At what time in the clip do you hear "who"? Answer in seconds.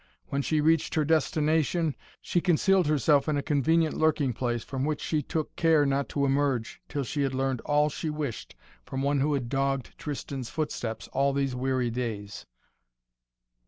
9.19-9.35